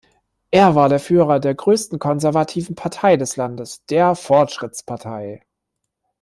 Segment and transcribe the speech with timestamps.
[0.49, 5.43] Er war der Führer der größten konservativen Partei des Landes, der "Fortschrittspartei".